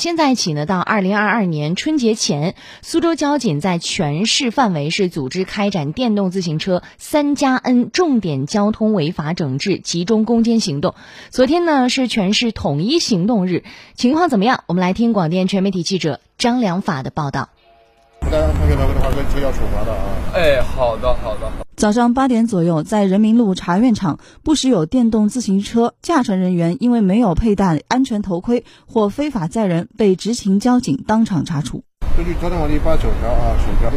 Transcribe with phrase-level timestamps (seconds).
[0.00, 10.94] 现在起呢，到二零二二年春节前，苏州交警在全市范围是组织开展电动自行车三加 N 重点交通违法整治集中攻坚行动。
[11.28, 13.62] 昨天呢是全市统一行动日，
[13.94, 14.64] 情况怎么样？
[14.64, 17.50] 我们来听广电全媒体记者张良法的报道。
[18.20, 20.32] 不带安全头盔的话，这要处罚的啊！
[20.32, 21.59] 哎，好的，好的。
[21.80, 31.84] 早上八点左右，在人民路茶院场，不时有电动自行车驾乘人员因为没有佩戴安全头盔或非法载人，被执勤交警当场查处。
[32.20, 33.90] 根据交通法第八九条啊，选条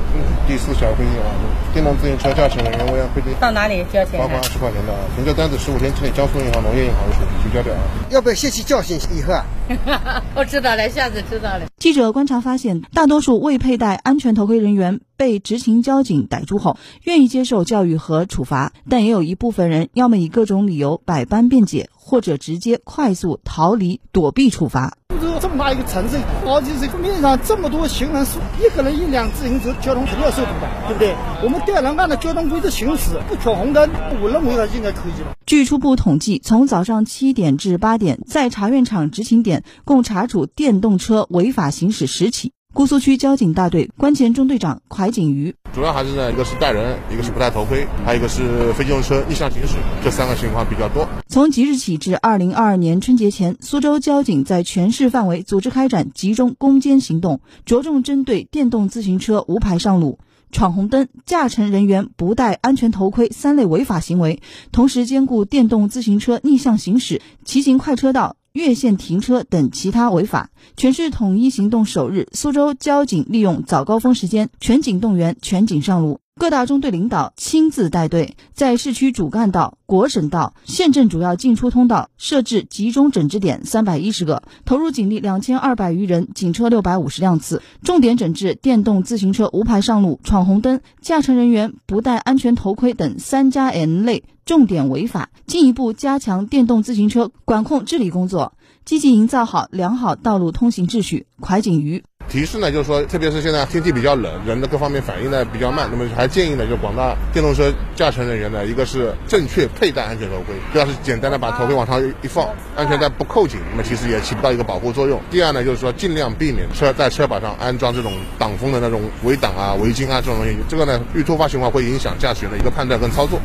[0.47, 1.27] 第四小规定啊，
[1.73, 4.17] 电动自行车驾驶人员违规定到哪里交钱？
[4.17, 6.99] 罚款二十块钱的啊，停车单子十五天之内，江苏银行、农业银行
[7.43, 7.81] 提交掉啊。
[8.11, 10.23] 要不要吸取教训以后啊？
[10.35, 11.65] 我知道了，下次知道了。
[11.79, 24.95] 记者观察发现，大多数未佩戴安全头盔人员被执勤交警逮住后，愿意接受教育和处罚，但也有一部分人要么以各种理由百般辩解，或者直接快速逃离躲避处罚。
[25.41, 28.23] 这么大一个城市，好几十面上这么多行人，
[28.61, 31.15] 一个人一辆自行车，交通肯定要受阻的，对不对？
[31.43, 33.89] 我们调人按照交通规则行驶，不闯红灯，
[34.21, 35.35] 我认为呢应该可以了。
[35.47, 42.51] 据初步统计，从早上七点至八点，在茶院场执勤点共查处电动车违法行驶十起。
[42.75, 51.07] 姑苏区交警大队关前中队长蒯景瑜，主要还是呢，一个是带人，一个是不戴头盔，还有一个是非机动车逆向行驶，这三个情况比较多。
[51.33, 60.19] 从即日起至二零二二年春节前，苏州交警在全市范围组织开展集中攻坚行动，着重针对电动自行车无牌上路、
[60.51, 68.35] 闯红灯、驾乘人员不戴安全头盔三类违法行为，同时兼顾电动自行车逆向行驶、骑行快车道。
[68.51, 94.23] 越线停车等其他违法，全市统一行动首日，苏州交警利用早高峰时间全警动员、全警上路，各大中队领导亲自带队，在市区主干道、国省道、县镇主要进出通道设置集中整治点三百一十个，投入警力两千二百余人，警车六百五十辆次，重点整治电动自行车无牌上路、闯红灯、驾乘人员不戴安全头盔等三加 N 类。
[94.45, 98.51] 重点违法，进一步加强电动自行车管控治理工作，
[98.83, 101.27] 积极营造好良好道路通行秩序。
[101.39, 115.21] 蒯景瑜提示呢，就是说，特别是现在天气比较冷，人的各方面反应呢比较慢，那么还建议呢，就广大电动车驾乘人员呢，一个是正确佩戴安全头盔，不要是简单的把头盔往上一放，安全带不扣紧，那么其实也起不到一个保护作用。
[115.29, 123.39] 第二呢，就是说尽量避免车在车把上安装这种挡风的那种围挡啊、围巾啊这种东西，这个呢遇突发情况会影响驾驶员的一个判断跟操作。